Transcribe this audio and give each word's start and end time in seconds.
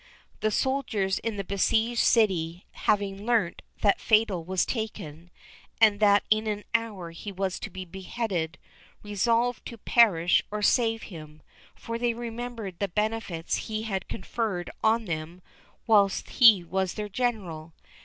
The 0.39 0.49
soldiers 0.49 1.19
in 1.19 1.37
the 1.37 1.43
besieged 1.43 2.01
city 2.01 2.65
having 2.71 3.23
learnt 3.23 3.61
that 3.83 4.01
Fatal 4.01 4.43
was 4.43 4.65
taken, 4.65 5.29
and 5.79 5.99
that 5.99 6.23
in 6.31 6.47
an 6.47 6.63
hour 6.73 7.11
he 7.11 7.31
was 7.31 7.59
to 7.59 7.69
be 7.69 7.85
beheaded, 7.85 8.57
resolved 9.03 9.63
to 9.67 9.77
perish 9.77 10.43
or 10.49 10.63
save 10.63 11.03
him, 11.03 11.43
for 11.75 11.99
they 11.99 12.15
remembered 12.15 12.79
the 12.79 12.87
benefits 12.87 13.55
he 13.69 13.83
had 13.83 14.09
conferred 14.09 14.71
on 14.83 15.05
them 15.05 15.43
whilst 15.85 16.31
he 16.31 16.63
was 16.63 16.95
their 16.95 17.07
General. 17.07 17.71